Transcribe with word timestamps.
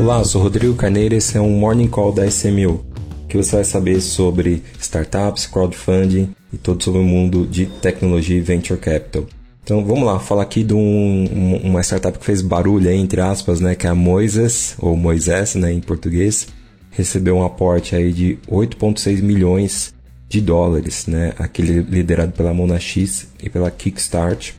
Olá, 0.00 0.20
eu 0.20 0.24
sou 0.24 0.42
Rodrigo 0.42 0.74
Carneiro 0.74 1.14
e 1.14 1.18
esse 1.18 1.36
é 1.36 1.40
um 1.42 1.50
Morning 1.50 1.86
Call 1.86 2.10
da 2.10 2.26
SMU, 2.26 2.82
que 3.28 3.36
você 3.36 3.56
vai 3.56 3.64
saber 3.64 4.00
sobre 4.00 4.62
startups, 4.80 5.44
crowdfunding 5.44 6.34
e 6.50 6.56
todo 6.56 6.82
sobre 6.82 7.00
o 7.02 7.04
mundo 7.04 7.46
de 7.46 7.66
tecnologia 7.66 8.38
e 8.38 8.40
venture 8.40 8.80
capital. 8.80 9.26
Então 9.62 9.84
vamos 9.84 10.04
lá, 10.04 10.18
falar 10.18 10.44
aqui 10.44 10.64
de 10.64 10.72
um, 10.72 11.60
uma 11.62 11.82
startup 11.82 12.18
que 12.18 12.24
fez 12.24 12.40
barulho 12.40 12.90
entre 12.90 13.20
aspas, 13.20 13.60
né, 13.60 13.74
que 13.74 13.86
é 13.86 13.90
a 13.90 13.94
Moises, 13.94 14.74
ou 14.78 14.96
Moisés 14.96 15.54
né, 15.54 15.70
em 15.70 15.80
português, 15.80 16.48
recebeu 16.90 17.36
um 17.36 17.44
aporte 17.44 17.94
aí 17.94 18.10
de 18.10 18.38
8,6 18.50 19.20
milhões 19.20 19.92
de 20.30 20.40
dólares, 20.40 21.06
né, 21.08 21.34
aquele 21.38 21.82
liderado 21.82 22.32
pela 22.32 22.54
Monax 22.54 23.28
e 23.42 23.50
pela 23.50 23.70
Kickstart. 23.70 24.52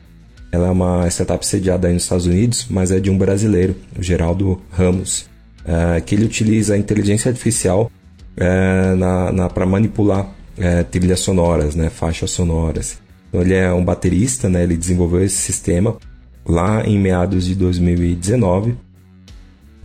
Ela 0.51 0.67
é 0.67 0.71
uma 0.71 1.07
startup 1.07 1.43
sediada 1.43 1.87
aí 1.87 1.95
nos 1.95 2.03
Estados 2.03 2.27
Unidos, 2.27 2.67
mas 2.69 2.91
é 2.91 2.99
de 2.99 3.09
um 3.09 3.17
brasileiro, 3.17 3.75
o 3.97 4.03
Geraldo 4.03 4.61
Ramos 4.69 5.30
é, 5.65 6.01
que 6.01 6.15
ele 6.15 6.25
utiliza 6.25 6.73
a 6.73 6.77
inteligência 6.77 7.29
artificial 7.29 7.91
é, 8.35 8.95
na, 8.95 9.31
na 9.31 9.49
para 9.49 9.65
manipular 9.65 10.29
é, 10.57 10.83
trilhas 10.83 11.19
sonoras, 11.19 11.75
né, 11.75 11.89
faixas 11.89 12.31
sonoras. 12.31 12.99
Então 13.29 13.41
ele 13.41 13.53
é 13.53 13.71
um 13.71 13.83
baterista, 13.83 14.49
né, 14.49 14.63
ele 14.63 14.77
desenvolveu 14.77 15.23
esse 15.23 15.37
sistema 15.37 15.97
lá 16.45 16.85
em 16.85 16.99
meados 16.99 17.45
de 17.45 17.55
2019, 17.55 18.75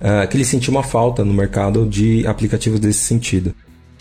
é, 0.00 0.26
que 0.26 0.36
ele 0.36 0.44
sentiu 0.44 0.72
uma 0.72 0.82
falta 0.82 1.24
no 1.24 1.32
mercado 1.32 1.86
de 1.86 2.26
aplicativos 2.26 2.80
desse 2.80 3.00
sentido. 3.00 3.54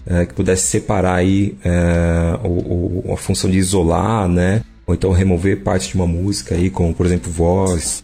É, 0.08 0.24
que 0.24 0.36
pudesse 0.36 0.68
separar 0.68 1.16
aí 1.16 1.58
é, 1.66 2.38
o, 2.44 3.08
o, 3.10 3.14
a 3.14 3.18
função 3.18 3.50
de 3.50 3.58
isolar, 3.58 4.28
né? 4.28 4.62
Ou 4.86 4.94
então 4.94 5.12
remover 5.12 5.64
parte 5.64 5.90
de 5.90 5.96
uma 5.96 6.06
música 6.06 6.54
aí, 6.54 6.70
como 6.70 6.94
por 6.94 7.08
exemplo 7.08 7.32
voz, 7.32 8.04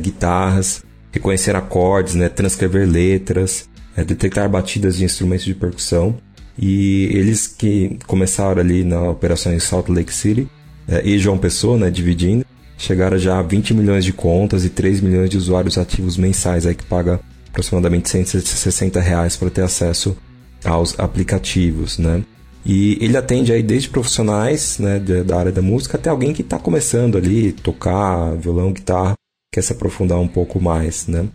guitarras, 0.00 0.82
reconhecer 1.14 1.54
acordes, 1.54 2.16
né, 2.16 2.28
transcrever 2.28 2.88
letras, 2.88 3.68
é, 3.96 4.04
detectar 4.04 4.48
batidas 4.48 4.96
de 4.96 5.04
instrumentos 5.04 5.44
de 5.44 5.54
percussão. 5.54 6.16
E 6.58 7.08
eles 7.12 7.46
que 7.46 7.98
começaram 8.06 8.60
ali 8.60 8.84
na 8.84 9.10
operação 9.10 9.52
em 9.54 9.60
Salt 9.60 9.88
Lake 9.88 10.12
City 10.12 10.48
é, 10.88 11.06
e 11.06 11.18
João 11.18 11.38
Pessoa, 11.38 11.78
né, 11.78 11.90
dividindo, 11.90 12.44
chegaram 12.76 13.16
já 13.16 13.38
a 13.38 13.42
20 13.42 13.74
milhões 13.74 14.04
de 14.04 14.12
contas 14.12 14.64
e 14.64 14.68
3 14.68 15.00
milhões 15.00 15.30
de 15.30 15.38
usuários 15.38 15.78
ativos 15.78 16.16
mensais, 16.16 16.66
aí 16.66 16.74
que 16.74 16.84
paga 16.84 17.20
aproximadamente 17.48 18.08
160 18.08 19.00
reais 19.00 19.36
para 19.36 19.50
ter 19.50 19.62
acesso 19.62 20.16
aos 20.64 20.98
aplicativos, 20.98 21.98
né? 21.98 22.22
E 22.66 22.98
ele 23.00 23.16
atende 23.16 23.52
aí 23.52 23.62
desde 23.62 23.90
profissionais 23.90 24.78
né, 24.78 24.98
da 24.98 25.38
área 25.38 25.52
da 25.52 25.60
música 25.60 25.98
até 25.98 26.08
alguém 26.08 26.32
que 26.32 26.40
está 26.40 26.58
começando 26.58 27.18
ali, 27.18 27.52
tocar 27.52 28.34
violão, 28.36 28.72
guitarra, 28.72 29.14
quer 29.54 29.62
se 29.62 29.72
aprofundar 29.72 30.18
um 30.18 30.26
pouco 30.26 30.60
mais, 30.60 31.06
né? 31.06 31.28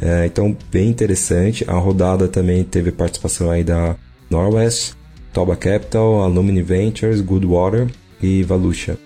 É, 0.00 0.24
então, 0.24 0.56
bem 0.72 0.88
interessante. 0.88 1.64
A 1.68 1.74
rodada 1.74 2.26
também 2.26 2.64
teve 2.64 2.90
participação 2.90 3.50
aí 3.50 3.62
da 3.62 3.94
Norwest, 4.30 4.94
Toba 5.34 5.54
Capital, 5.54 6.22
Alumni 6.22 6.62
Ventures, 6.62 7.20
Goodwater 7.20 7.88
e 8.22 8.42
Valucha. 8.42 8.96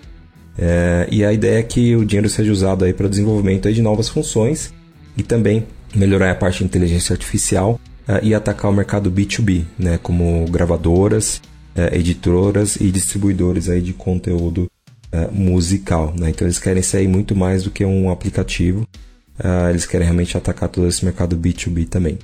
É, 0.57 1.09
e 1.11 1.25
a 1.25 1.33
ideia 1.33 1.59
é 1.59 1.63
que 1.63 1.93
o 1.95 2.05
dinheiro 2.05 2.29
seja 2.29 2.53
usado 2.53 2.85
aí 2.85 2.93
para 2.93 3.09
desenvolvimento 3.09 3.67
aí 3.67 3.73
de 3.73 3.81
novas 3.81 4.07
funções 4.07 4.73
e 5.17 5.23
também 5.23 5.65
melhorar 5.93 6.31
a 6.31 6.35
parte 6.35 6.59
de 6.59 6.65
inteligência 6.65 7.11
artificial 7.11 7.77
é, 8.07 8.21
e 8.23 8.33
atacar 8.33 8.71
o 8.71 8.73
mercado 8.73 9.11
B2B, 9.11 9.65
né, 9.77 9.99
como 10.01 10.45
gravadoras, 10.49 11.41
é, 11.75 11.97
editoras 11.97 12.77
e 12.77 12.89
distribuidores 12.91 13.67
aí 13.67 13.81
de 13.81 13.93
conteúdo 13.93 14.67
uh, 15.13 15.31
musical. 15.31 16.13
Né? 16.17 16.31
Então 16.31 16.47
eles 16.47 16.59
querem 16.59 16.81
sair 16.81 17.07
muito 17.07 17.35
mais 17.35 17.63
do 17.63 17.71
que 17.71 17.85
um 17.85 18.09
aplicativo. 18.09 18.87
Uh, 19.39 19.69
eles 19.69 19.85
querem 19.85 20.05
realmente 20.05 20.35
atacar 20.35 20.69
todo 20.69 20.87
esse 20.87 21.05
mercado 21.05 21.37
B2B 21.37 21.87
também. 21.87 22.17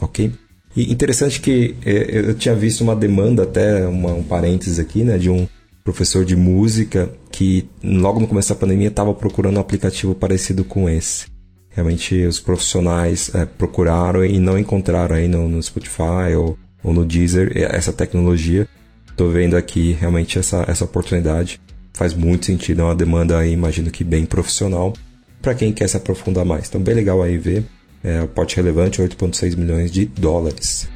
Ok? 0.00 0.32
E 0.76 0.92
interessante 0.92 1.40
que 1.40 1.76
eh, 1.86 2.30
eu 2.30 2.34
tinha 2.34 2.54
visto 2.54 2.80
uma 2.80 2.96
demanda, 2.96 3.44
até 3.44 3.86
uma, 3.86 4.12
um 4.12 4.24
parênteses 4.24 4.80
aqui, 4.80 5.04
né, 5.04 5.16
de 5.16 5.30
um 5.30 5.46
professor 5.84 6.24
de 6.24 6.34
música 6.34 7.10
que 7.30 7.68
logo 7.82 8.18
no 8.18 8.26
começo 8.26 8.48
da 8.48 8.58
pandemia 8.58 8.88
estava 8.88 9.14
procurando 9.14 9.58
um 9.58 9.60
aplicativo 9.60 10.14
parecido 10.16 10.64
com 10.64 10.88
esse. 10.88 11.26
Realmente 11.70 12.24
os 12.24 12.40
profissionais 12.40 13.32
é, 13.34 13.44
procuraram 13.44 14.24
e 14.24 14.38
não 14.40 14.58
encontraram 14.58 15.14
aí 15.14 15.28
no, 15.28 15.48
no 15.48 15.62
Spotify 15.62 16.34
ou, 16.36 16.58
ou, 16.82 16.92
no 16.92 17.04
Deezer 17.04 17.52
essa 17.54 17.92
tecnologia. 17.92 18.66
Estou 19.08 19.30
vendo 19.30 19.56
aqui 19.56 19.92
realmente 19.92 20.38
essa, 20.38 20.64
essa 20.66 20.84
oportunidade 20.84 21.60
faz 21.94 22.12
muito 22.12 22.46
sentido, 22.46 22.82
é 22.82 22.84
uma 22.84 22.94
demanda 22.94 23.38
aí, 23.38 23.52
imagino 23.52 23.90
que 23.90 24.04
bem 24.04 24.26
profissional, 24.26 24.92
para 25.40 25.54
quem 25.54 25.72
quer 25.72 25.88
se 25.88 25.96
aprofundar 25.96 26.44
mais. 26.44 26.68
Então, 26.68 26.80
bem 26.80 26.94
legal 26.94 27.22
aí 27.22 27.38
ver. 27.38 27.64
É, 28.02 28.20
o 28.20 28.28
porte 28.28 28.56
relevante, 28.56 29.00
8,6 29.00 29.56
milhões 29.56 29.90
de 29.90 30.04
dólares. 30.04 30.86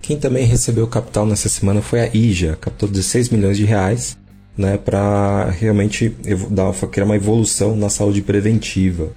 Quem 0.00 0.16
também 0.16 0.46
recebeu 0.46 0.86
capital 0.86 1.26
nessa 1.26 1.48
semana 1.48 1.82
foi 1.82 2.00
a 2.00 2.14
IJA, 2.14 2.56
captou 2.60 2.88
16 2.88 3.30
milhões 3.30 3.56
de 3.56 3.64
reais, 3.64 4.16
né, 4.56 4.78
para 4.78 5.50
realmente 5.50 6.14
dar, 6.48 6.72
criar 6.88 7.06
uma 7.06 7.16
evolução 7.16 7.74
na 7.74 7.88
saúde 7.88 8.22
preventiva. 8.22 9.10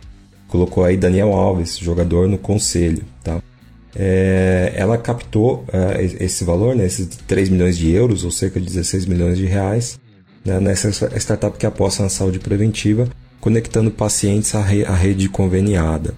Colocou 0.47 0.83
aí 0.83 0.97
Daniel 0.97 1.31
Alves, 1.33 1.77
jogador, 1.77 2.27
no 2.27 2.39
conselho, 2.39 3.03
tá? 3.23 3.39
É, 3.95 4.73
ela 4.75 4.97
captou 4.97 5.65
é, 5.71 6.03
esse 6.19 6.43
valor, 6.43 6.75
né, 6.75 6.85
esses 6.85 7.07
3 7.27 7.49
milhões 7.49 7.77
de 7.77 7.91
euros, 7.91 8.23
ou 8.23 8.31
cerca 8.31 8.59
de 8.59 8.65
16 8.65 9.05
milhões 9.05 9.37
de 9.37 9.45
reais, 9.45 9.99
né, 10.45 10.59
nessa 10.59 10.89
startup 11.19 11.57
que 11.57 11.65
aposta 11.65 12.03
na 12.03 12.09
saúde 12.09 12.39
preventiva, 12.39 13.07
conectando 13.39 13.91
pacientes 13.91 14.53
à, 14.55 14.61
re, 14.61 14.85
à 14.85 14.93
rede 14.93 15.29
conveniada. 15.29 16.13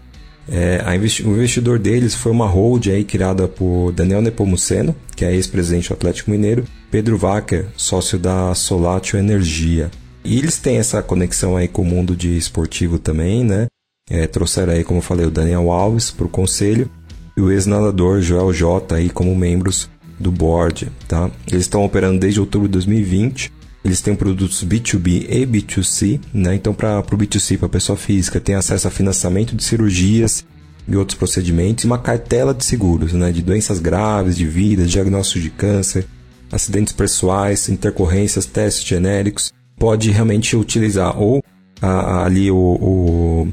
É, 0.50 0.84
investi 0.96 1.24
o 1.24 1.32
investidor 1.32 1.80
deles 1.80 2.16
foi 2.16 2.32
uma 2.32 2.48
hold 2.48 2.88
aí 2.88 3.04
criada 3.04 3.48
por 3.48 3.92
Daniel 3.92 4.22
Nepomuceno, 4.22 4.96
que 5.16 5.24
é 5.24 5.34
ex-presidente 5.34 5.90
do 5.90 5.94
Atlético 5.94 6.32
Mineiro, 6.32 6.66
Pedro 6.90 7.18
Wacker, 7.18 7.68
sócio 7.78 8.18
da 8.18 8.54
Solatio 8.56 9.20
Energia. 9.20 9.90
E 10.26 10.38
eles 10.38 10.58
têm 10.58 10.78
essa 10.78 11.02
conexão 11.02 11.56
aí 11.56 11.68
com 11.68 11.84
o 11.84 11.86
mundo 11.86 12.16
de 12.16 12.36
esportivo 12.38 13.00
também, 13.00 13.44
né? 13.44 13.68
É, 14.10 14.28
trouxeram 14.28 14.74
aí, 14.74 14.84
como 14.84 15.00
eu 15.00 15.04
falei, 15.04 15.26
o 15.26 15.32
Daniel 15.32 15.72
Alves 15.72 16.12
para 16.12 16.26
o 16.26 16.30
conselho 16.30 16.90
e 17.36 17.42
o 17.42 17.52
ex-nadador 17.52 18.22
Joel 18.22 18.54
J 18.54 18.96
aí 18.96 19.10
como 19.10 19.36
membros 19.36 19.90
do 20.20 20.32
board, 20.32 20.92
tá? 21.08 21.30
Eles 21.48 21.64
estão 21.64 21.84
operando 21.84 22.20
desde 22.20 22.40
outubro 22.40 22.68
de 22.68 22.74
2020. 22.74 23.52
Eles 23.84 24.02
têm 24.02 24.16
produtos 24.16 24.64
B2B 24.64 25.26
e 25.28 25.46
B2C, 25.46 26.20
né? 26.34 26.54
Então, 26.54 26.74
para 26.74 27.00
o 27.00 27.18
B2C, 27.18 27.58
para 27.58 27.66
a 27.66 27.70
pessoa 27.70 27.98
física, 27.98 28.40
tem 28.40 28.54
acesso 28.54 28.88
a 28.88 28.92
financiamento 28.92 29.56
de 29.56 29.64
cirurgias 29.64 30.46
e 30.88 30.96
outros 30.96 31.18
procedimentos, 31.18 31.84
e 31.84 31.88
uma 31.88 31.98
cartela 31.98 32.54
de 32.54 32.64
seguros, 32.64 33.14
né? 33.14 33.32
De 33.32 33.42
doenças 33.42 33.80
graves, 33.80 34.38
de 34.38 34.46
vida, 34.46 34.86
diagnóstico 34.86 35.40
de 35.40 35.50
câncer, 35.50 36.06
acidentes 36.52 36.94
pessoais, 36.94 37.70
intercorrências, 37.70 38.46
testes 38.46 38.86
genéricos. 38.86 39.52
Pode 39.78 40.12
realmente 40.12 40.56
utilizar 40.56 41.20
ou 41.20 41.44
a, 41.82 42.26
ali 42.26 42.52
o, 42.52 42.56
o 42.56 43.48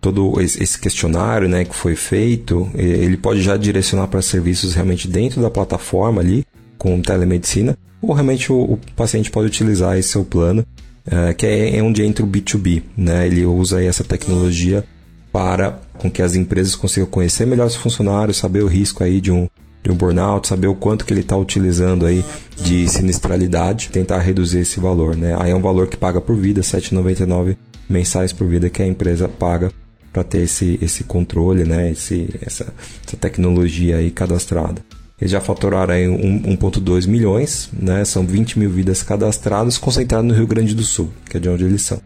todo 0.00 0.40
esse 0.40 0.78
questionário 0.78 1.48
né, 1.48 1.64
que 1.64 1.74
foi 1.74 1.96
feito, 1.96 2.70
ele 2.74 3.16
pode 3.16 3.42
já 3.42 3.56
direcionar 3.56 4.06
para 4.06 4.22
serviços 4.22 4.74
realmente 4.74 5.08
dentro 5.08 5.42
da 5.42 5.50
plataforma 5.50 6.20
ali, 6.20 6.44
com 6.76 7.00
telemedicina, 7.02 7.76
ou 8.00 8.12
realmente 8.12 8.52
o, 8.52 8.74
o 8.74 8.78
paciente 8.94 9.30
pode 9.30 9.48
utilizar 9.48 9.98
esse 9.98 10.10
seu 10.10 10.24
plano, 10.24 10.64
uh, 11.06 11.34
que 11.34 11.44
é, 11.44 11.76
é, 11.76 11.82
onde 11.82 12.02
entra 12.02 12.24
o 12.24 12.28
B2B. 12.28 12.82
Né? 12.96 13.26
Ele 13.26 13.44
usa 13.44 13.82
essa 13.82 14.04
tecnologia 14.04 14.84
para 15.32 15.80
com 15.98 16.10
que 16.10 16.22
as 16.22 16.36
empresas 16.36 16.76
consigam 16.76 17.08
conhecer 17.08 17.44
melhor 17.46 17.66
os 17.66 17.74
funcionários, 17.74 18.36
saber 18.36 18.62
o 18.62 18.68
risco 18.68 19.02
aí 19.02 19.20
de 19.20 19.32
um, 19.32 19.48
de 19.82 19.90
um 19.90 19.96
burnout, 19.96 20.46
saber 20.46 20.68
o 20.68 20.74
quanto 20.74 21.04
que 21.04 21.12
ele 21.12 21.20
está 21.20 21.36
utilizando 21.36 22.06
aí 22.06 22.24
de 22.56 22.88
sinistralidade, 22.88 23.88
tentar 23.88 24.20
reduzir 24.20 24.60
esse 24.60 24.78
valor. 24.78 25.16
Né? 25.16 25.36
Aí 25.40 25.50
é 25.50 25.54
um 25.54 25.60
valor 25.60 25.88
que 25.88 25.96
paga 25.96 26.20
por 26.20 26.36
vida, 26.36 26.60
R$ 26.60 26.66
7,99 26.66 27.56
mensais 27.88 28.32
por 28.32 28.46
vida 28.46 28.70
que 28.70 28.82
a 28.82 28.86
empresa 28.86 29.28
paga 29.28 29.72
para 30.12 30.24
ter 30.24 30.42
esse, 30.42 30.78
esse 30.80 31.04
controle, 31.04 31.64
né? 31.64 31.90
esse, 31.90 32.28
essa, 32.40 32.72
essa 33.06 33.16
tecnologia 33.16 33.96
aí 33.96 34.10
cadastrada. 34.10 34.82
Eles 35.20 35.32
já 35.32 35.40
faturaram 35.40 35.94
aí 35.94 36.06
1,2 36.06 37.06
milhões, 37.08 37.68
né? 37.72 38.04
são 38.04 38.24
20 38.24 38.58
mil 38.58 38.70
vidas 38.70 39.02
cadastradas, 39.02 39.76
concentradas 39.76 40.26
no 40.26 40.34
Rio 40.34 40.46
Grande 40.46 40.74
do 40.74 40.84
Sul, 40.84 41.10
que 41.28 41.36
é 41.36 41.40
de 41.40 41.48
onde 41.48 41.64
eles 41.64 41.82
são. 41.82 42.00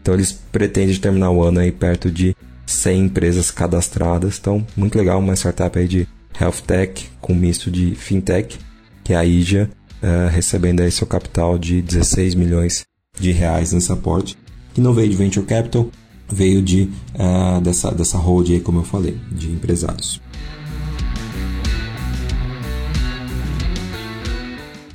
Então 0.00 0.14
eles 0.14 0.32
pretendem 0.32 0.96
terminar 0.96 1.30
o 1.30 1.42
ano 1.42 1.60
aí 1.60 1.70
perto 1.70 2.10
de 2.10 2.34
100 2.66 3.04
empresas 3.06 3.50
cadastradas. 3.50 4.38
Então, 4.38 4.66
muito 4.76 4.96
legal, 4.98 5.18
uma 5.18 5.34
startup 5.34 5.78
aí 5.78 5.86
de 5.86 6.08
health 6.38 6.62
tech 6.66 7.08
com 7.20 7.34
misto 7.34 7.70
de 7.70 7.94
fintech, 7.94 8.58
que 9.04 9.12
é 9.12 9.16
a 9.16 9.24
IJA, 9.24 9.70
uh, 10.02 10.28
recebendo 10.30 10.80
aí 10.80 10.90
seu 10.90 11.06
capital 11.06 11.58
de 11.58 11.80
16 11.80 12.34
milhões 12.34 12.84
de 13.18 13.32
reais 13.32 13.72
nesse 13.72 13.90
aporte. 13.92 14.36
Que 14.74 14.80
não 14.80 14.92
veio 14.92 15.08
de 15.08 15.16
venture 15.16 15.46
capital, 15.46 15.90
veio 16.28 16.62
de, 16.62 16.90
uh, 17.14 17.60
dessa, 17.60 17.90
dessa 17.90 18.18
hold 18.18 18.50
aí, 18.50 18.60
como 18.60 18.80
eu 18.80 18.84
falei, 18.84 19.16
de 19.30 19.50
empresários. 19.50 20.20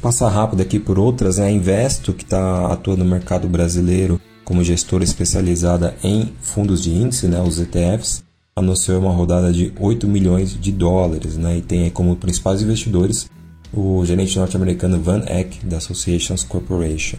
Passar 0.02 0.30
rápido 0.30 0.62
aqui 0.62 0.80
por 0.80 0.98
outras, 0.98 1.38
né? 1.38 1.46
a 1.46 1.52
Investo, 1.52 2.12
que 2.12 2.24
está 2.24 2.66
atuando 2.72 3.04
no 3.04 3.10
mercado 3.10 3.48
brasileiro 3.48 4.20
como 4.44 4.64
gestora 4.64 5.04
especializada 5.04 5.96
em 6.04 6.34
fundos 6.42 6.82
de 6.82 6.92
índice, 6.92 7.28
né, 7.28 7.42
os 7.42 7.60
ETFs, 7.60 8.24
anunciou 8.56 9.00
uma 9.00 9.12
rodada 9.12 9.54
de 9.54 9.72
8 9.80 10.08
milhões 10.08 10.60
de 10.60 10.72
dólares 10.72 11.38
né, 11.38 11.58
e 11.58 11.62
tem 11.62 11.90
como 11.90 12.16
principais 12.16 12.62
investidores 12.62 13.30
o 13.74 14.04
gerente 14.06 14.38
norte-americano 14.38 15.00
Van 15.00 15.24
Eck, 15.26 15.66
da 15.66 15.78
Associations 15.78 16.44
Corporation. 16.44 17.18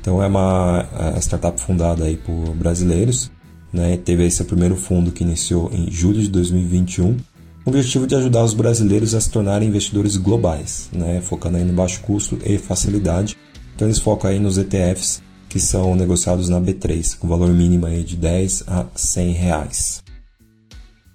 Então 0.00 0.22
é 0.22 0.26
uma 0.26 0.86
startup 1.20 1.60
fundada 1.60 2.04
aí 2.04 2.16
por 2.16 2.54
brasileiros, 2.54 3.30
né, 3.72 3.96
teve 3.96 4.30
seu 4.30 4.44
primeiro 4.44 4.76
fundo 4.76 5.12
que 5.12 5.24
iniciou 5.24 5.70
em 5.72 5.90
julho 5.90 6.20
de 6.20 6.28
2021, 6.28 7.16
com 7.64 7.70
o 7.70 7.74
objetivo 7.74 8.06
de 8.06 8.14
ajudar 8.14 8.44
os 8.44 8.54
brasileiros 8.54 9.14
a 9.14 9.20
se 9.20 9.30
tornarem 9.30 9.68
investidores 9.68 10.16
globais, 10.16 10.88
né, 10.92 11.20
focando 11.20 11.56
aí 11.56 11.64
no 11.64 11.72
baixo 11.72 12.00
custo 12.00 12.38
e 12.44 12.58
facilidade. 12.58 13.36
Então 13.74 13.86
eles 13.86 13.98
focam 13.98 14.30
aí 14.30 14.38
nos 14.38 14.58
ETFs 14.58 15.22
que 15.48 15.58
são 15.58 15.96
negociados 15.96 16.48
na 16.48 16.60
B3, 16.60 17.18
com 17.18 17.26
valor 17.26 17.48
mínimo 17.48 17.84
aí 17.84 18.04
de 18.04 18.16
10 18.16 18.64
a 18.68 18.86
100 18.94 19.32
reais. 19.32 20.02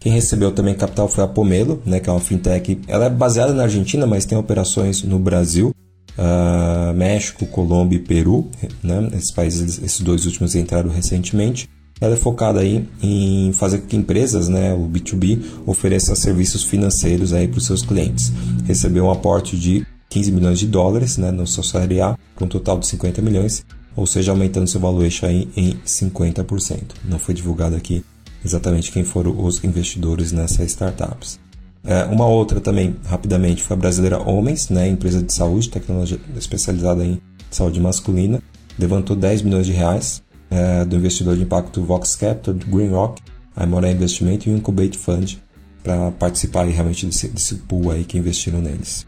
Quem 0.06 0.12
recebeu 0.12 0.52
também 0.52 0.76
capital 0.76 1.08
foi 1.08 1.24
a 1.24 1.28
Pomelo, 1.28 1.82
né, 1.86 2.00
que 2.00 2.10
é 2.10 2.14
uma 2.14 2.20
fintech. 2.20 2.80
Ela 2.88 3.06
é 3.06 3.10
baseada 3.10 3.54
na 3.54 3.64
Argentina, 3.64 4.06
mas 4.06 4.26
tem 4.26 4.38
operações 4.38 5.02
no 5.02 5.18
Brasil, 5.18 5.74
uh, 6.18 6.94
México, 6.94 7.46
Colômbia 7.48 7.96
e 7.96 8.00
Peru. 8.00 8.48
Né? 8.84 9.10
Esses 9.14 9.32
países, 9.32 9.82
esses 9.82 10.02
dois 10.02 10.26
últimos 10.26 10.54
entraram 10.54 10.92
recentemente. 10.92 11.68
Ela 12.02 12.16
é 12.16 12.18
focada 12.18 12.60
aí 12.60 12.88
em 13.02 13.54
fazer 13.54 13.80
com 13.80 13.88
que 13.88 13.96
empresas, 13.96 14.50
né, 14.50 14.74
o 14.74 14.88
B2B, 14.88 15.40
ofereçam 15.66 16.16
serviços 16.16 16.64
financeiros 16.64 17.32
aí 17.32 17.48
para 17.48 17.58
os 17.58 17.66
seus 17.66 17.82
clientes. 17.82 18.32
Recebeu 18.66 19.06
um 19.06 19.12
aporte 19.12 19.58
de 19.58 19.86
15 20.10 20.32
milhões 20.32 20.60
de 20.60 20.68
dólares 20.68 21.18
né, 21.18 21.32
no 21.32 21.48
seu 21.48 21.64
Série 21.64 22.02
A, 22.02 22.18
com 22.36 22.46
um 22.46 22.48
total 22.48 22.80
de 22.80 22.88
50 22.88 23.22
milhões, 23.22 23.66
ou 23.96 24.06
seja, 24.06 24.32
aumentando 24.32 24.68
seu 24.68 24.80
valuation 24.80 25.26
aí 25.26 25.48
em 25.56 25.78
50%. 25.86 26.82
Não 27.06 27.18
foi 27.18 27.34
divulgado 27.34 27.76
aqui 27.76 28.04
exatamente 28.44 28.92
quem 28.92 29.04
foram 29.04 29.44
os 29.44 29.64
investidores 29.64 30.32
nessas 30.32 30.68
startups. 30.68 31.40
É, 31.84 32.04
uma 32.06 32.28
outra 32.28 32.60
também, 32.60 32.96
rapidamente, 33.06 33.64
foi 33.64 33.76
a 33.76 33.80
brasileira 33.80 34.22
Homens, 34.22 34.70
né, 34.70 34.88
empresa 34.88 35.22
de 35.22 35.32
saúde, 35.32 35.70
tecnologia 35.70 36.20
especializada 36.36 37.06
em 37.06 37.22
saúde 37.50 37.80
masculina, 37.80 38.42
levantou 38.78 39.16
10 39.16 39.44
milhões 39.44 39.66
de 39.66 39.72
reais 39.72 40.22
é, 40.56 40.86
do 40.86 40.96
investidor 40.96 41.36
de 41.36 41.44
impacto 41.44 41.84
Vox 41.84 42.16
Capital, 42.16 42.54
Green 42.54 42.90
Rock, 42.90 43.22
a 43.54 43.66
Imora 43.66 43.92
Investimento 43.92 44.48
e 44.48 44.54
o 44.54 44.58
Incubate 44.58 44.98
Fund 44.98 45.38
para 45.84 46.12
participar 46.12 46.66
realmente 46.66 47.06
desse, 47.06 47.28
desse 47.28 47.56
pool 47.56 47.92
aí 47.92 48.06
que 48.06 48.18
investiram 48.18 48.62
neles. 48.62 49.06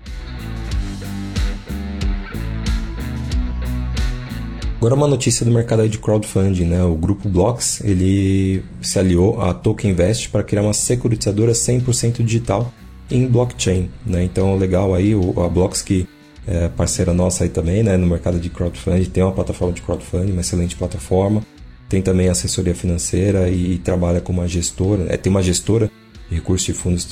Agora 4.76 4.94
uma 4.94 5.08
notícia 5.08 5.44
do 5.46 5.52
mercado 5.52 5.88
de 5.90 5.98
crowdfunding, 5.98 6.66
né? 6.66 6.84
O 6.84 6.96
grupo 6.96 7.28
Blocks, 7.28 7.82
ele 7.84 8.64
se 8.80 9.00
aliou 9.00 9.42
à 9.42 9.54
Token 9.54 9.92
Invest 9.92 10.30
para 10.30 10.44
criar 10.44 10.62
uma 10.62 10.74
securitizadora 10.74 11.54
100% 11.54 12.24
digital 12.24 12.72
em 13.10 13.26
blockchain, 13.26 13.90
né? 14.06 14.24
Então, 14.24 14.56
legal 14.56 14.94
aí, 14.94 15.14
a 15.14 15.48
Blocks 15.48 15.82
que 15.82 16.08
é 16.48 16.70
parceira 16.70 17.14
nossa 17.14 17.44
aí 17.44 17.50
também, 17.50 17.84
né? 17.84 17.98
No 17.98 18.08
mercado 18.08 18.40
de 18.40 18.50
crowdfunding, 18.50 19.10
tem 19.10 19.22
uma 19.22 19.34
plataforma 19.34 19.74
de 19.74 19.82
crowdfunding, 19.82 20.32
uma 20.32 20.42
excelente 20.42 20.78
plataforma. 20.78 21.44
Tem 21.90 22.02
também 22.02 22.30
assessoria 22.30 22.74
financeira 22.74 23.50
e, 23.50 23.74
e 23.74 23.78
trabalha 23.78 24.22
com 24.22 24.32
uma 24.32 24.48
gestora, 24.48 25.06
é, 25.10 25.18
tem 25.18 25.30
uma 25.30 25.44
gestora 25.44 25.92
de 26.30 26.36
recursos 26.36 26.66
de 26.66 26.74
fundos 26.74 27.08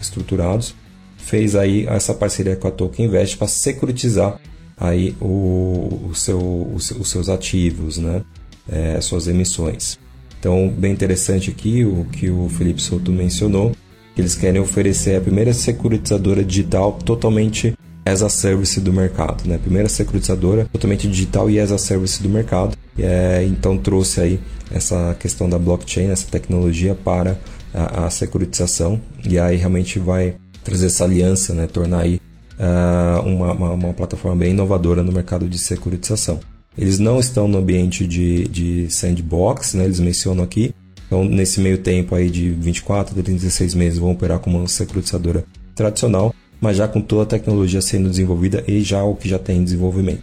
estruturados. 0.00 0.74
Fez 1.16 1.54
aí 1.54 1.86
essa 1.86 2.12
parceria 2.12 2.56
com 2.56 2.66
a 2.66 2.70
Token 2.70 3.06
Invest 3.06 3.36
para 3.36 3.46
securitizar 3.46 4.40
aí 4.76 5.14
o, 5.20 6.08
o 6.10 6.14
seu, 6.14 6.38
os, 6.74 6.90
os 6.90 7.08
seus 7.08 7.28
ativos, 7.28 7.98
né? 7.98 8.22
É, 8.68 9.00
suas 9.00 9.28
emissões. 9.28 9.98
Então, 10.38 10.68
bem 10.68 10.92
interessante 10.92 11.50
aqui 11.50 11.84
o 11.84 12.06
que 12.06 12.30
o 12.30 12.48
Felipe 12.48 12.80
Souto 12.80 13.12
mencionou, 13.12 13.72
que 14.14 14.20
eles 14.20 14.34
querem 14.34 14.60
oferecer 14.60 15.16
a 15.16 15.20
primeira 15.20 15.52
securitizadora 15.52 16.42
digital 16.42 16.92
totalmente 17.04 17.74
as 18.04 18.22
a 18.22 18.28
service 18.28 18.80
do 18.80 18.92
mercado, 18.92 19.46
né? 19.46 19.58
Primeira 19.58 19.88
securitizadora 19.88 20.66
totalmente 20.72 21.08
digital 21.08 21.50
e 21.50 21.60
as 21.60 21.70
a 21.70 21.78
service 21.78 22.22
do 22.22 22.28
mercado. 22.28 22.76
E, 22.96 23.02
é, 23.02 23.44
então 23.44 23.76
trouxe 23.76 24.20
aí 24.20 24.40
essa 24.70 25.14
questão 25.18 25.48
da 25.48 25.58
blockchain, 25.58 26.10
essa 26.10 26.26
tecnologia 26.30 26.94
para 26.94 27.38
a, 27.74 28.06
a 28.06 28.10
securitização 28.10 29.00
e 29.24 29.38
aí 29.38 29.56
realmente 29.56 29.98
vai 29.98 30.36
trazer 30.64 30.86
essa 30.86 31.04
aliança, 31.04 31.54
né? 31.54 31.66
Tornar 31.66 32.00
aí 32.00 32.20
uh, 32.58 33.26
uma, 33.26 33.52
uma, 33.52 33.70
uma, 33.72 33.92
plataforma 33.92 34.36
bem 34.36 34.50
inovadora 34.50 35.02
no 35.02 35.12
mercado 35.12 35.48
de 35.48 35.58
securitização. 35.58 36.40
Eles 36.76 36.98
não 36.98 37.18
estão 37.18 37.48
no 37.48 37.58
ambiente 37.58 38.06
de, 38.06 38.46
de 38.48 38.90
sandbox, 38.90 39.74
né, 39.74 39.84
eles 39.84 39.98
mencionam 39.98 40.44
aqui. 40.44 40.74
Então, 41.06 41.24
nesse 41.24 41.60
meio 41.60 41.78
tempo 41.78 42.14
aí 42.14 42.30
de 42.30 42.50
24 42.50 43.18
a 43.18 43.22
36 43.22 43.74
meses, 43.74 43.98
vão 43.98 44.12
operar 44.12 44.38
como 44.38 44.58
uma 44.58 44.68
securitizadora 44.68 45.44
tradicional, 45.74 46.32
mas 46.60 46.76
já 46.76 46.86
com 46.86 47.00
toda 47.00 47.22
a 47.22 47.26
tecnologia 47.26 47.80
sendo 47.80 48.08
desenvolvida 48.08 48.62
e 48.66 48.80
já 48.82 49.02
o 49.02 49.14
que 49.14 49.28
já 49.28 49.38
tem 49.38 49.58
em 49.58 49.64
desenvolvimento. 49.64 50.22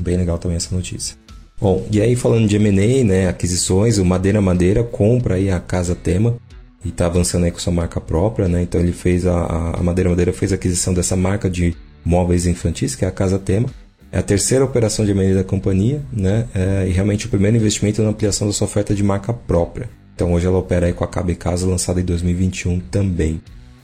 Bem 0.00 0.16
legal 0.16 0.38
também 0.38 0.56
essa 0.56 0.74
notícia. 0.74 1.16
Bom, 1.60 1.86
e 1.90 2.00
aí 2.00 2.16
falando 2.16 2.48
de 2.48 2.56
M&A, 2.56 3.04
né, 3.04 3.28
aquisições, 3.28 3.98
o 3.98 4.04
Madeira 4.04 4.40
Madeira 4.40 4.82
compra 4.82 5.36
aí 5.36 5.50
a 5.50 5.60
Casa 5.60 5.94
Tema, 5.94 6.36
e 6.84 6.88
está 6.88 7.06
avançando 7.06 7.44
aí 7.44 7.50
com 7.50 7.58
sua 7.58 7.72
marca 7.72 8.00
própria, 8.00 8.48
né? 8.48 8.62
Então 8.62 8.80
ele 8.80 8.92
fez 8.92 9.26
a, 9.26 9.74
a 9.78 9.82
Madeira 9.82 10.10
Madeira 10.10 10.32
fez 10.32 10.52
a 10.52 10.56
aquisição 10.56 10.92
dessa 10.92 11.16
marca 11.16 11.48
de 11.48 11.76
móveis 12.04 12.46
infantis, 12.46 12.94
que 12.94 13.04
é 13.04 13.08
a 13.08 13.12
Casa 13.12 13.38
Tema. 13.38 13.68
É 14.10 14.18
a 14.18 14.22
terceira 14.22 14.64
operação 14.64 15.04
de 15.04 15.12
M&A 15.12 15.34
da 15.34 15.44
companhia, 15.44 16.02
né? 16.12 16.46
É, 16.54 16.86
e 16.88 16.90
realmente 16.90 17.26
o 17.26 17.28
primeiro 17.28 17.56
investimento 17.56 18.02
na 18.02 18.10
ampliação 18.10 18.46
da 18.46 18.52
sua 18.52 18.66
oferta 18.66 18.94
de 18.94 19.02
marca 19.02 19.32
própria. 19.32 19.88
Então 20.14 20.32
hoje 20.32 20.46
ela 20.46 20.58
opera 20.58 20.86
aí 20.86 20.92
com 20.92 21.04
a 21.04 21.08
Cabe 21.08 21.34
Casa, 21.34 21.66
lançada 21.66 22.00
em 22.00 22.04
2021 22.04 22.80
também, 22.80 23.40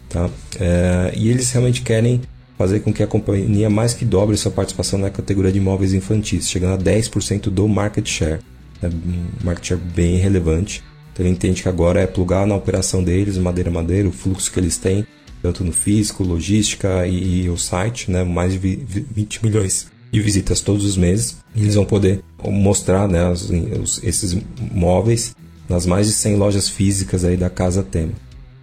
tá? 0.09 0.29
É, 0.59 1.13
e 1.17 1.29
eles 1.29 1.51
realmente 1.51 1.83
querem 1.83 2.21
fazer 2.57 2.81
com 2.81 2.93
que 2.93 3.03
a 3.03 3.07
companhia 3.07 3.71
mais 3.71 3.95
que 3.95 4.05
dobre 4.05 4.37
sua 4.37 4.51
participação 4.51 4.99
na 4.99 5.11
categoria 5.11 5.53
de 5.53 5.59
imóveis 5.59 5.95
infantis, 5.95 6.51
chegando 6.51 6.75
a 6.75 6.79
10% 6.79 7.51
do 7.51 7.69
market 7.69 8.07
share. 8.07 8.41
É 8.83 8.89
um 8.89 9.45
market 9.45 9.67
share 9.67 9.81
bem 9.81 10.17
relevante. 10.17 10.83
Então 11.13 11.25
ele 11.25 11.33
entende 11.33 11.63
que 11.63 11.69
agora 11.69 12.01
é 12.01 12.07
plugar 12.07 12.47
na 12.47 12.57
operação 12.57 13.03
deles, 13.03 13.39
madeira 13.39 13.71
madeira, 13.71 14.09
o 14.09 14.13
fluxo 14.13 14.53
que 14.53 14.59
eles 14.59 14.77
têm, 14.77 15.07
tanto 15.41 15.63
no 15.63 15.73
físico, 15.73 16.25
logística 16.25 17.07
e, 17.07 17.45
e 17.45 17.51
o 17.51 17.57
site, 17.57 18.11
né, 18.11 18.25
mais 18.25 18.53
de 18.53 18.59
20 18.59 19.45
milhões 19.45 19.87
de 20.13 20.21
visitas 20.21 20.61
todos 20.61 20.85
os 20.85 20.97
meses. 20.97 21.37
Eles 21.57 21.77
vão 21.77 21.85
poder 21.85 22.23
mostrar 22.45 23.09
né, 23.09 23.29
os, 23.31 23.51
os, 23.51 24.03
esses 24.03 24.37
móveis 24.73 25.35
nas 25.69 25.87
mais 25.87 26.07
de 26.07 26.13
100 26.13 26.37
lojas 26.37 26.69
físicas 26.69 27.25
aí 27.25 27.37
da 27.37 27.51
Casa 27.51 27.83
Tema. 27.83 28.13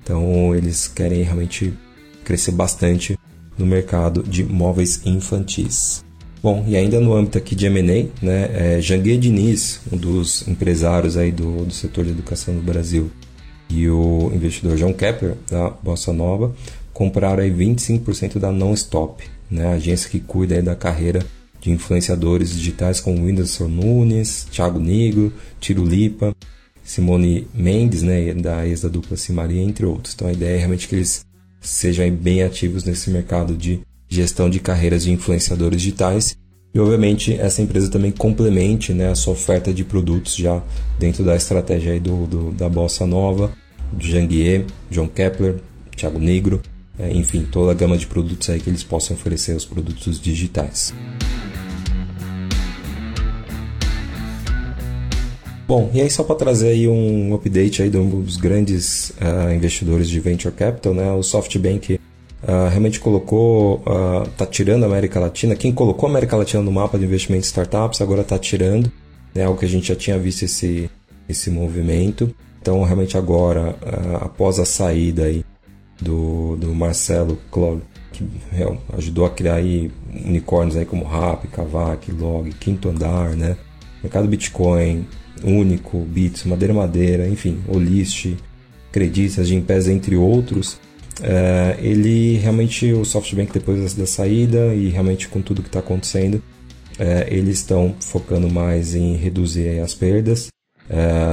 Então 0.06 0.56
eles 0.56 0.88
querem 0.88 1.24
realmente 1.24 1.74
crescer 2.24 2.52
bastante 2.52 3.18
no 3.58 3.66
mercado 3.66 4.22
de 4.22 4.44
móveis 4.44 5.02
infantis. 5.04 6.06
Bom, 6.44 6.64
e 6.68 6.78
ainda 6.78 7.00
no 7.00 7.16
âmbito 7.16 7.40
aqui 7.40 7.56
de 7.56 7.66
M&A, 7.66 8.24
né, 8.24 8.50
é, 8.54 8.80
Janguier 8.80 9.18
Diniz, 9.18 9.82
um 9.92 9.98
dos 9.98 10.48
empresários 10.48 11.18
aí 11.18 11.32
do, 11.32 11.66
do 11.66 11.74
setor 11.74 12.06
de 12.06 12.12
educação 12.12 12.54
do 12.54 12.62
Brasil, 12.62 13.10
e 13.68 13.90
o 13.90 14.32
investidor 14.32 14.78
John 14.78 14.94
Kepler, 14.94 15.36
da 15.50 15.72
Bossa 15.72 16.14
Nova, 16.14 16.54
compraram 16.94 17.42
aí 17.42 17.50
25% 17.50 18.38
da 18.38 18.52
Non-Stop, 18.52 19.24
né, 19.50 19.70
a 19.70 19.72
agência 19.72 20.08
que 20.08 20.20
cuida 20.20 20.54
aí 20.54 20.62
da 20.62 20.76
carreira 20.76 21.26
de 21.60 21.72
influenciadores 21.72 22.52
digitais 22.52 23.00
como 23.00 23.26
Whindersson 23.26 23.68
Nunes, 23.68 24.46
Thiago 24.52 24.80
Negro, 24.80 25.34
Tiro 25.60 25.84
Lipa, 25.84 26.36
Simone 26.86 27.48
Mendes, 27.52 28.04
né, 28.04 28.32
da 28.36 28.66
ex 28.66 28.82
da 28.82 28.88
dupla 28.88 29.18
Simaria, 29.18 29.62
entre 29.62 29.86
outros. 29.86 30.14
Então 30.14 30.28
a 30.28 30.32
ideia 30.32 30.56
é 30.56 30.58
realmente 30.60 30.88
que 30.88 30.96
eles 30.96 31.26
sejam 31.60 32.10
bem 32.12 32.44
ativos 32.44 32.84
nesse 32.84 33.10
mercado 33.10 33.58
de 33.58 33.82
gestão 34.08 34.50
de 34.50 34.60
carreiras 34.60 35.04
de 35.04 35.12
influenciadores 35.12 35.82
digitais. 35.82 36.38
E 36.74 36.80
obviamente 36.80 37.34
essa 37.34 37.62
empresa 37.62 37.90
também 37.90 38.12
complemente 38.12 38.94
né, 38.94 39.10
a 39.10 39.16
sua 39.16 39.34
oferta 39.34 39.74
de 39.74 39.84
produtos 39.84 40.36
já 40.36 40.62
dentro 41.00 41.24
da 41.24 41.36
estratégia 41.36 41.94
aí 41.94 42.00
do, 42.00 42.28
do 42.28 42.52
da 42.52 42.70
Bossa 42.70 43.08
Nova, 43.08 43.52
do 43.92 44.06
Janguier, 44.06 44.66
John 44.92 45.08
Kepler, 45.08 45.56
Thiago 45.96 46.20
Negro, 46.20 46.62
é, 47.00 47.12
enfim, 47.12 47.48
toda 47.52 47.72
a 47.72 47.74
gama 47.74 47.98
de 47.98 48.06
produtos 48.06 48.50
aí 48.50 48.60
que 48.60 48.70
eles 48.70 48.84
possam 48.84 49.18
oferecer 49.18 49.54
aos 49.54 49.66
produtos 49.66 50.20
digitais. 50.20 50.94
Bom, 55.68 55.90
e 55.94 56.02
aí 56.02 56.10
só 56.12 56.24
para 56.24 56.36
trazer 56.36 56.70
aí 56.70 56.88
um 56.88 57.34
update 57.34 57.82
aí 57.82 57.90
dos 57.90 58.38
grandes 58.38 59.10
uh, 59.10 59.52
investidores 59.52 60.08
de 60.08 60.20
venture 60.20 60.54
capital, 60.54 60.94
né? 60.94 61.12
O 61.12 61.24
SoftBank 61.24 61.96
uh, 61.96 62.70
realmente 62.70 63.00
colocou, 63.00 63.82
está 64.26 64.44
ah, 64.44 64.48
tirando 64.48 64.84
a 64.84 64.86
América 64.86 65.20
Latina. 65.20 65.56
Quem 65.56 65.72
colocou 65.72 66.06
a 66.06 66.12
América 66.12 66.38
Latina 66.38 66.62
no 66.62 66.72
mapa 66.72 67.00
de 67.00 67.06
investimento 67.06 67.42
de 67.42 67.48
startups 67.48 68.00
agora 68.00 68.22
está 68.22 68.38
tirando, 68.38 68.92
né, 69.34 69.44
algo 69.44 69.58
que 69.58 69.66
a 69.66 69.70
gente 69.70 69.88
já 69.88 69.96
tinha 69.96 70.20
visto 70.20 70.44
esse, 70.44 70.88
esse 71.28 71.50
movimento. 71.50 72.34
Então, 72.62 72.84
realmente 72.84 73.18
agora, 73.18 73.76
uh, 73.82 74.18
após 74.26 74.60
a 74.60 74.66
saída 74.66 75.24
aí 75.24 75.44
do, 76.00 76.58
do 76.58 76.76
Marcelo 76.76 77.40
Claude, 77.50 77.82
que 78.14 78.24
ajudou 78.96 79.26
a 79.26 79.32
criar 79.32 79.56
aí 79.56 79.92
unicórnios 80.14 80.78
aí 80.78 80.86
como 80.86 81.06
Rap, 81.06 81.48
Kavak, 81.48 82.12
Log, 82.12 82.52
Quinto 82.54 82.88
Andar, 82.88 83.36
né? 83.36 83.58
mercado 84.06 84.28
Bitcoin, 84.28 85.08
Único, 85.44 86.00
Bits, 86.00 86.46
Madeira 86.46 86.74
Madeira, 86.74 87.28
enfim, 87.28 87.60
Olist, 87.68 88.34
Creditas, 88.92 89.48
Gimpass, 89.48 89.88
entre 89.88 90.16
outros, 90.16 90.80
é, 91.22 91.78
ele 91.80 92.38
realmente, 92.38 92.92
o 92.92 93.06
SoftBank 93.06 93.52
depois 93.54 93.94
da 93.94 94.06
saída 94.06 94.74
e 94.74 94.90
realmente 94.90 95.28
com 95.28 95.42
tudo 95.42 95.62
que 95.62 95.70
está 95.70 95.80
acontecendo, 95.80 96.42
é, 97.00 97.28
eles 97.30 97.60
estão 97.60 97.96
focando 98.00 98.50
mais 98.50 98.96
em 98.96 99.16
reduzir 99.16 99.80
as 99.80 99.94
perdas, 99.94 100.50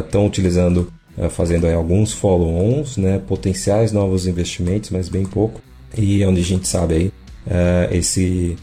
estão 0.04 0.24
é, 0.24 0.26
utilizando, 0.26 0.92
é, 1.16 1.28
fazendo 1.28 1.66
alguns 1.66 2.12
follow-ons, 2.12 2.96
né, 2.96 3.18
potenciais 3.18 3.92
novos 3.92 4.26
investimentos, 4.26 4.90
mas 4.90 5.08
bem 5.08 5.24
pouco, 5.24 5.60
e 5.96 6.24
onde 6.24 6.40
a 6.40 6.44
gente 6.44 6.66
sabe 6.66 6.94
aí, 6.94 7.12
é, 7.46 7.88
esse, 7.96 8.56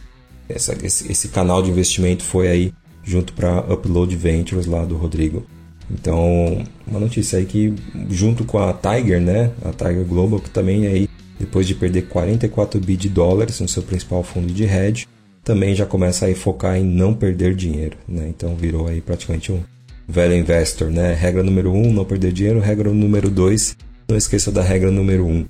essa, 0.47 0.75
esse, 0.83 1.11
esse 1.11 1.27
canal 1.29 1.61
de 1.61 1.69
investimento 1.69 2.23
foi 2.23 2.47
aí 2.47 2.73
junto 3.09 3.33
para 3.33 3.59
Upload 3.61 4.15
Ventures 4.15 4.67
lá 4.67 4.85
do 4.85 4.95
Rodrigo. 4.95 5.43
Então, 5.91 6.63
uma 6.85 6.99
notícia 6.99 7.39
aí 7.39 7.45
que 7.45 7.73
junto 8.09 8.45
com 8.45 8.59
a 8.59 8.71
Tiger, 8.71 9.19
né, 9.19 9.51
a 9.63 9.71
Tiger 9.73 10.05
Global, 10.05 10.39
que 10.39 10.51
também 10.51 10.85
aí 10.85 11.09
depois 11.39 11.65
de 11.65 11.73
perder 11.73 12.03
44 12.03 12.79
bi 12.79 12.95
de 12.95 13.09
dólares 13.09 13.59
no 13.59 13.67
seu 13.67 13.81
principal 13.81 14.21
fundo 14.23 14.53
de 14.53 14.65
hedge, 14.65 15.07
também 15.43 15.73
já 15.73 15.85
começa 15.85 16.27
a 16.27 16.35
focar 16.35 16.77
em 16.77 16.83
não 16.83 17.13
perder 17.13 17.55
dinheiro, 17.55 17.97
né? 18.07 18.27
Então 18.27 18.55
virou 18.55 18.87
aí 18.87 19.01
praticamente 19.01 19.51
um 19.51 19.63
velho 20.07 20.35
investor, 20.35 20.91
né? 20.91 21.13
Regra 21.13 21.41
número 21.41 21.71
um, 21.71 21.91
não 21.91 22.05
perder 22.05 22.31
dinheiro. 22.33 22.59
Regra 22.59 22.91
número 22.91 23.31
dois, 23.31 23.75
não 24.07 24.17
esqueça 24.17 24.51
da 24.51 24.61
regra 24.61 24.91
número 24.91 25.25
um. 25.25 25.45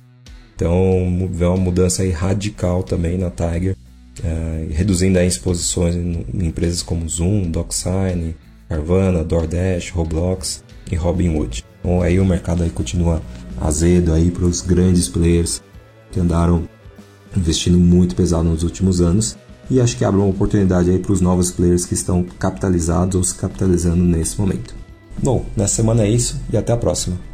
Então 0.54 1.28
vê 1.32 1.44
uma 1.44 1.56
mudança 1.56 2.02
aí 2.02 2.10
radical 2.10 2.82
também 2.82 3.18
na 3.18 3.30
Tiger, 3.30 3.76
é, 4.22 4.66
reduzindo 4.70 5.18
as 5.18 5.34
exposições 5.34 5.94
em, 5.94 6.26
em 6.34 6.46
empresas 6.46 6.82
como 6.82 7.08
Zoom, 7.08 7.50
DocSign, 7.50 8.34
Carvana, 8.68 9.24
DoorDash, 9.24 9.90
Roblox 9.90 10.62
e 10.90 10.94
Robinhood. 10.96 11.64
Então 11.80 12.02
aí 12.02 12.20
o 12.20 12.24
mercado 12.24 12.62
aí 12.62 12.70
continua 12.70 13.22
azedo 13.60 14.12
aí 14.12 14.30
para 14.30 14.44
os 14.44 14.60
grandes 14.60 15.08
players 15.08 15.62
que 16.10 16.20
andaram 16.20 16.68
investindo 17.36 17.78
muito 17.78 18.14
pesado 18.14 18.44
nos 18.44 18.62
últimos 18.62 19.00
anos 19.00 19.36
e 19.70 19.80
acho 19.80 19.96
que 19.96 20.04
abre 20.04 20.20
uma 20.20 20.28
oportunidade 20.28 20.90
aí 20.90 20.98
para 20.98 21.12
os 21.12 21.20
novos 21.20 21.50
players 21.50 21.84
que 21.84 21.94
estão 21.94 22.24
capitalizados 22.38 23.14
ou 23.14 23.22
se 23.22 23.34
capitalizando 23.34 24.02
nesse 24.02 24.40
momento. 24.40 24.74
Bom, 25.22 25.46
nessa 25.56 25.76
semana 25.76 26.02
é 26.02 26.08
isso 26.08 26.40
e 26.52 26.56
até 26.56 26.72
a 26.72 26.76
próxima. 26.76 27.29